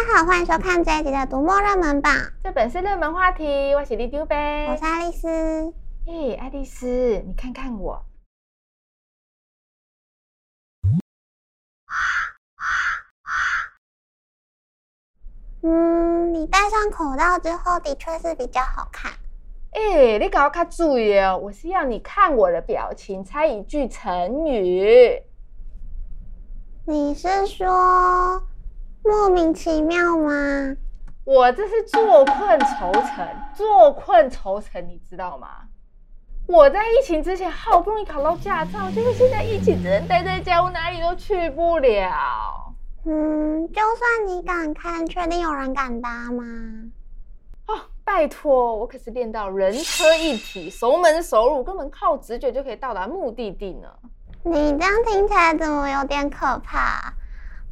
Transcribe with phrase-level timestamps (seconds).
[0.00, 2.10] 大家好，欢迎收看这一集的读墨热门榜。
[2.42, 5.74] 这本是热门话题，我是里长伯，我是爱丽丝。
[6.06, 8.02] 嘿，爱丽丝，你看看我。
[15.60, 19.12] 嗯，你戴上口罩之后，的确是比较好看。
[19.72, 25.22] 哎，你搞卡注意哦，我是要你看我的表情，猜一句成语。
[26.86, 28.42] 你是说？
[29.02, 30.76] 莫名其妙吗？
[31.24, 35.48] 我这是坐困愁城，坐困愁城，你知道吗？
[36.46, 42.74] 我在疫情之前好不容易考到驾照，结果现在疫情只能待在家，我哪里都去不了。
[43.04, 46.44] 嗯，就算你敢看，确定有人敢搭吗？
[47.66, 53.88] 哦，拜托，我可是练到人车一体，熟门熟路，根本靠直觉就可以到达目的地呢。
[54.42, 57.14] 你这样听起来怎么有点可怕？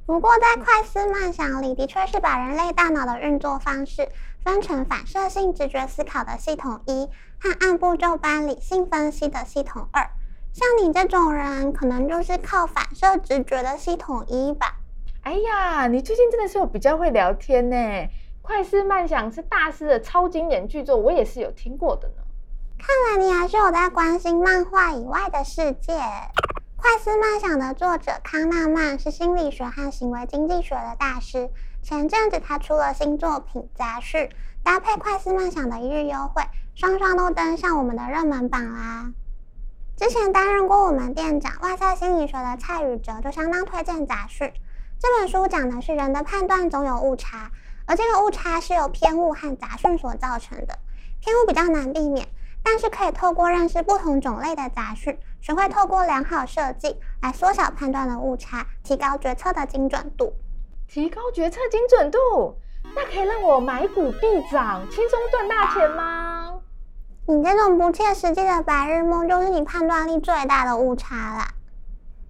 [0.09, 4.09] 不过，在快思慢想里，的确是把人类大脑的运作方式
[4.43, 7.07] 分成反射性直觉思考的系统一
[7.39, 10.09] 和按部就班理性分析的系统二。
[10.55, 14.77] 像你这种人，可能就是靠反射直觉的系统一吧？
[15.25, 17.77] 哎呀，你最近真的是有比较会聊天呢！
[18.41, 22.23] 快思慢想是大师的超经典巨作，我也是有听过的呢。
[22.79, 25.93] 看来你还是有在关心漫画以外的世界。
[26.81, 31.51] 快思慢想的作者康纳曼是心理学和行为经济学的大师。
[31.83, 34.21] 前阵子他出了新作品《杂讯》，
[34.63, 36.41] 搭配快思慢想的一日优惠，
[36.77, 39.11] 双双都登上我们的热门榜啦。
[39.97, 44.47] 之前担任过我们店长外在心理学的蔡宇哲就相当推荐《杂讯》
[45.01, 47.51] 这本书，讲的是人的判断总有误差，
[47.87, 50.79] 而这个误差是由偏误和杂讯所造成的。
[51.21, 52.29] 偏误比较难避免。
[52.63, 60.33] 但是可以透过认识不同种类的杂讯，学会透过良好设计来缩小判断的误差，提高决策的精准度。
[60.87, 62.57] 提高决策精准度，
[62.95, 66.61] 那可以让我买股必涨，轻松赚大钱吗？
[67.27, 71.49] 你这种不切实际的白日梦，就是你判断力最大的误差啦。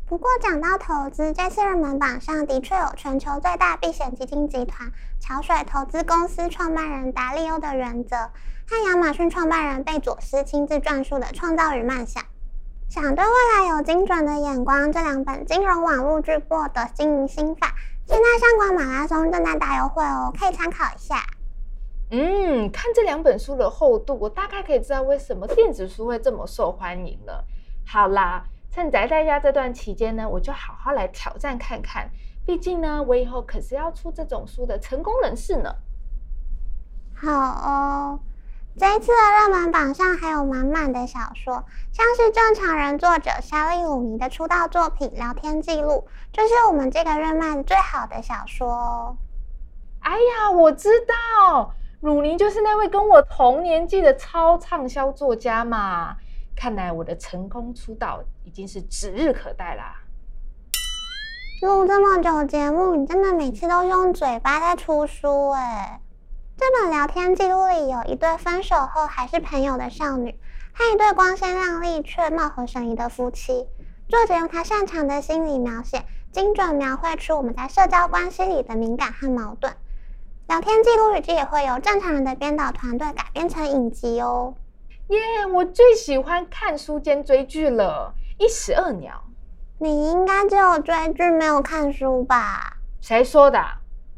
[0.08, 12.22] 不过讲到投资，这次热门榜上的确有全球最大避险基金集团桥水投资公司创办人达利欧的原则，和亚马逊创办人贝佐斯亲自撰述的《创造与梦想》。
[12.88, 17.74] 想对未来有精准的眼光，这两本金融网络巨擘的经营心法，
[18.06, 21.16] 现在上官马拉松正在大优惠哦，可以参考一下。
[22.10, 27.44] 嗯，看这两本书的厚度，我大概可以知道为什么电子书会这么受欢迎了。
[27.86, 28.46] 好啦。
[28.78, 32.08] 趁宅在家这段期间呢，我就好好来挑战看看。
[32.46, 35.74] 毕竟呢，我以后可是要出这种书的成功人士呢。
[37.12, 38.20] 好哦，
[38.76, 49.16] 这一次的热门榜上还有满满的小说，像是《正常人》作者莎莉·鲁尼的出道作品《聊天记录》，就是我们这个月漫最好的小说哦。
[50.02, 56.16] 哎呀，我知道，鲁尼就是那位跟我同年纪的超畅销作家嘛。
[56.58, 59.94] 看来我的成功出道已经是指日可待啦！
[61.62, 66.00] 录这么久节目，你真的每次都用嘴巴在出书哎！
[66.56, 70.36] 这本聊天记录里有一对分手后还是朋友的少女，
[70.72, 73.68] 和一对光鲜亮丽却貌合神离的夫妻。
[74.08, 79.72] 作者用他擅长的心理描写，精准描绘出我们在社交关系里的敏感和矛盾。
[80.48, 84.54] 聊天记录日记也会由正常人的编导团队改编成影集哦。
[85.08, 89.24] 耶！Yeah, 我最喜欢看书兼追剧了，一石二鸟。
[89.78, 92.76] 你应该只有追剧没有看书吧？
[93.00, 93.58] 谁说的？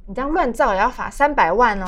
[0.07, 1.87] 你这样乱造也要罚三百万哦！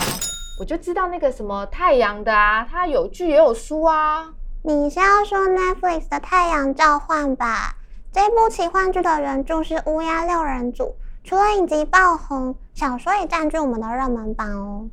[0.61, 4.33] 我就知道那个什么太阳的啊，它有剧也有书啊。
[4.63, 7.75] 你是要说 Netflix 的《太阳召唤》吧？
[8.13, 14.89] 这部奇幻剧的原著是乌鸦六人组，除了影集爆红，小说也占据我们的热门榜哦。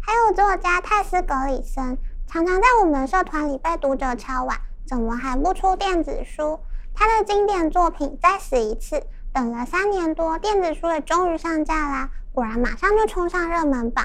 [0.00, 1.98] 还有作家泰斯·格里森。
[2.28, 6.58] 常常在我们的社团里被读者敲碗，怎么还不出电子书？
[6.92, 8.96] 他的经典作品《再死一次》，
[9.32, 12.10] 等了三年多，电子书也终于上架啦！
[12.32, 14.04] 果然马上就冲上热门榜。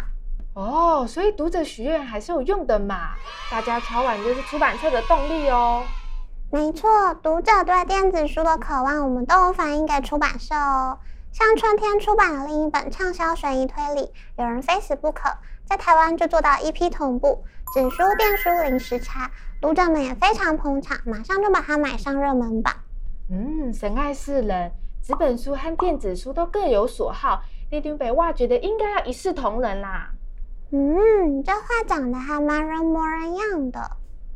[0.54, 3.16] 哦，所以读者许愿还是有用的嘛！
[3.50, 5.84] 大家敲碗就是出版社的动力哦。
[6.52, 11.00] 没错，读者对电子书的渴望，我们都有反映给出版社哦。
[11.32, 14.02] 像春天出版的另一本畅销悬疑推理
[14.38, 15.30] 《有人非死不可》，
[15.66, 19.32] 在台湾就做到一批同步，纸书电书零时差，
[19.62, 22.76] 读者们也非常捧场，马上就把它买上热门榜。
[23.30, 30.10] 嗯，神爱世人，纸本书和电子书都各有所好，里长伯哇觉得应该要一视同仁啦。
[30.72, 33.92] 嗯，这话讲得还蛮人模人样的。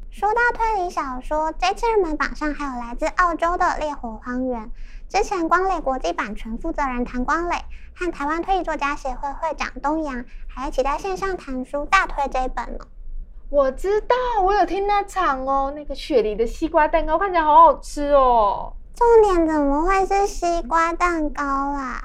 [0.10, 4.62] 说到推理小说，这次热门榜上还有来自澳洲的《烈火荒原》，
[5.10, 7.58] 之前光磊国际版权负责人谭光磊
[7.94, 12.86] 和台湾推理作家协会会长东阳还一起在线上谈书，大推这一本呢。
[13.56, 18.74] 我知道，我有听那场哦，那个雪梨的西瓜蛋糕看起来好好吃哦。
[18.94, 22.04] 重点怎么会是西瓜蛋糕啦？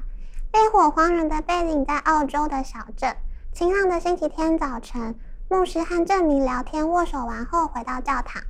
[0.52, 3.16] 烈火荒原的背景在澳洲的小镇。
[3.52, 5.12] 晴朗的星期天早晨，
[5.48, 8.40] 牧师和镇民聊天握手完后回到教堂。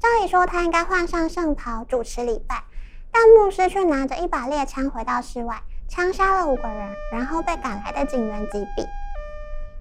[0.00, 2.64] 照理说他应该换上圣袍主持礼拜，
[3.12, 8.84] 但牧师却拿着一把猎枪回到室外，枪杀了五个人，然后被赶来的警员击毙。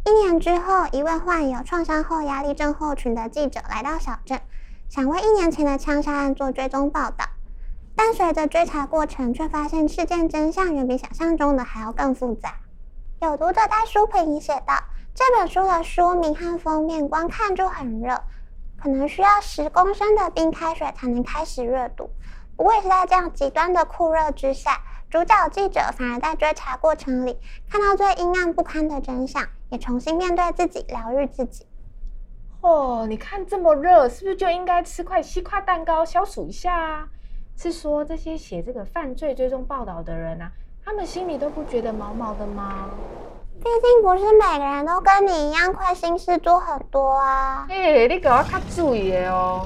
[0.07, 4.39] 一年之后，一位患有创伤后压力症候群的记者来到小镇，
[4.87, 7.25] 想为一年前的枪杀案做追踪报道。
[7.93, 12.53] 但随着追查过程，却发现事件真相远比想象中的还要更复杂。
[13.19, 14.81] 有读者在书评里写道
[15.13, 18.17] ：“这本书的书名和封面光看就很热，
[18.81, 22.09] 可能需要十公升的冰开水才能开始阅读。
[22.55, 27.39] 不过也是在这样极端的酷热之下。”主角记者反而在追查过程里
[27.71, 31.65] 看到最阴暗不堪的真相，也重新面对自己，疗愈自己。
[32.59, 37.07] 哦，你看这么热，是不是就应该吃块西瓜蛋糕消暑一下啊？
[37.55, 40.51] 是说这些写这个犯罪追踪报道的人啊，
[40.83, 42.89] 他们心里都不觉得毛毛的吗？
[43.63, 47.65] 毕竟不是每个人都跟你一样亏心事做很多啊。
[47.69, 49.65] 哎，你给我看注意哦。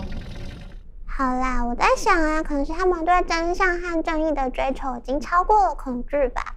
[1.21, 6.55] 好啦，我在想啊，可能是他们对真相和正义的追求已经超过了恐惧吧。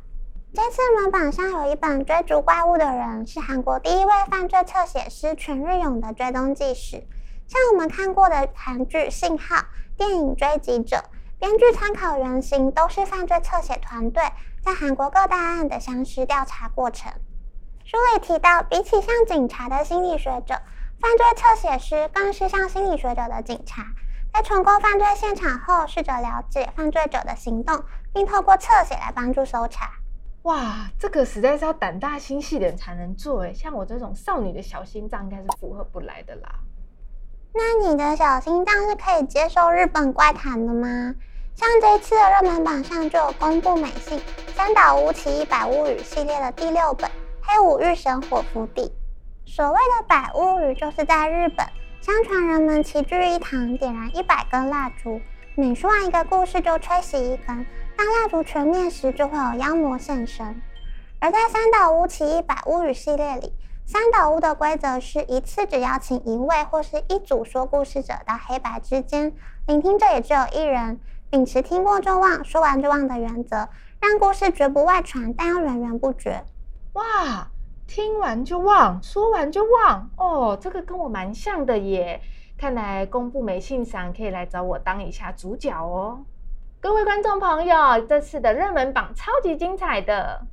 [0.54, 6.92] 这次热门榜上有一本《追逐怪物的人》，是韩国第一位犯罪侧写师全日勇的追踪纪实。
[7.46, 9.56] 像我们看过的韩剧《信号》、
[9.98, 10.96] 电影《追击者》，
[11.38, 14.22] 编剧参考原型都是犯罪侧写团队
[14.62, 17.12] 在韩国各大案的详实调查过程。
[17.84, 20.54] 书里提到，比起像警察的心理学者，
[21.02, 23.84] 犯罪侧写师更是像心理学者的警察。
[24.34, 27.80] 在重构犯罪现场后，试着了解犯罪者的行动，
[28.12, 29.92] 并透过侧写来帮助搜查。
[30.42, 36.52] 哇，这个实在是要胆大心细的人才能做诶，像我这种少女的小心脏应该是负荷不来的啦。
[37.52, 41.14] 那你的小心脏是可以接受日本怪谈的吗？
[41.54, 44.20] 像这次的热门榜上就有公布美信
[44.56, 47.08] 三岛屋奇异百物语系列的第六本
[47.40, 48.82] 《黑五日神火福地》。
[49.46, 51.64] 所谓的百物语，就是在日本。
[52.04, 55.22] 相传人们齐聚一堂，点燃一百根蜡烛，
[55.54, 57.64] 每说完一个故事就吹熄一根。
[57.96, 60.60] 当蜡烛全灭时，就会有妖魔现身。
[61.18, 63.54] 而在三岛屋奇异百物语系列里，
[63.86, 69.32] 三岛屋的规则是一次只邀请一位或是一组说故事者到黑白之间，
[69.66, 73.66] 聆听者也只有一人，秉持听过就忘、说完就忘的原则，
[73.98, 76.44] 让故事绝不外传，但又源源不绝。
[76.92, 77.48] 哇！
[77.86, 82.20] 听完就忘，说完就忘哦，这个跟我蛮像的耶。
[82.56, 86.24] 看来公布没信赏可以来找我当一下主角哦。
[86.80, 90.46] 各位观众朋友，这次的热门榜超级精彩的，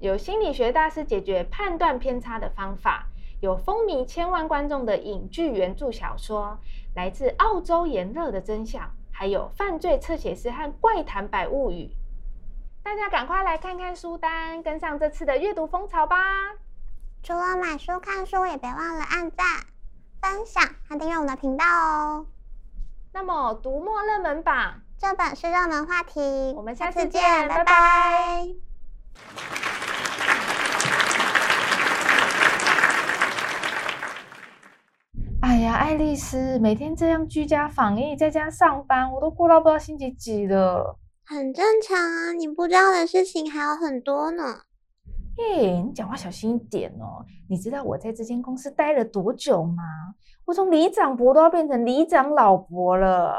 [0.00, 3.06] 有心理学大师解决判断偏差的方法，
[3.40, 6.58] 有风靡千万观众的影剧原著小说，
[6.94, 11.90] 来自澳洲炎热的真相，还有犯罪侧写师和怪谈百物语。
[12.82, 16.16] 大家赶快来看看书单，跟上这次的阅读风潮吧！
[17.24, 19.46] 除了买书看书，也别忘了按赞、
[20.20, 22.26] 分享和订阅我们的频道哦。
[23.12, 28.48] 那么，读墨热门榜这本是热门话题，我们下次见，拜拜。
[35.42, 40.98] 哎呀，爱丽丝，每天这样居家防疫，在家上班，我都过到不知道星期几了。
[41.24, 44.62] 很正常啊，你不知道的事情还有很多呢。
[45.34, 47.24] 嘿，你讲话小心一点哦！
[47.48, 49.82] 你知道我在这间公司待了多久吗？
[50.44, 53.34] 我从里长伯都要变成里长老伯了。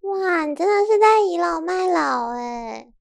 [0.00, 2.92] 哇，你真的是在倚老卖老诶。